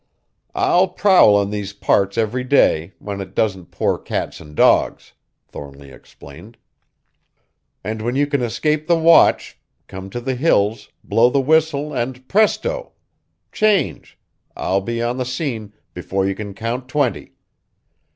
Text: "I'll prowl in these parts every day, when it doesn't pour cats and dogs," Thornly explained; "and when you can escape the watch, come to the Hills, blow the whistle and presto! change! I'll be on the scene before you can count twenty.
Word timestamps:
"I'll 0.55 0.87
prowl 0.87 1.39
in 1.43 1.51
these 1.51 1.73
parts 1.73 2.17
every 2.17 2.43
day, 2.43 2.93
when 2.97 3.21
it 3.21 3.35
doesn't 3.35 3.67
pour 3.69 3.99
cats 3.99 4.39
and 4.39 4.55
dogs," 4.55 5.13
Thornly 5.47 5.91
explained; 5.91 6.57
"and 7.83 8.01
when 8.01 8.15
you 8.15 8.25
can 8.25 8.41
escape 8.41 8.87
the 8.87 8.97
watch, 8.97 9.59
come 9.85 10.09
to 10.09 10.19
the 10.19 10.33
Hills, 10.33 10.89
blow 11.03 11.29
the 11.29 11.39
whistle 11.39 11.93
and 11.93 12.27
presto! 12.27 12.93
change! 13.51 14.17
I'll 14.57 14.81
be 14.81 15.03
on 15.03 15.17
the 15.17 15.23
scene 15.23 15.71
before 15.93 16.25
you 16.25 16.33
can 16.33 16.55
count 16.55 16.87
twenty. 16.87 17.33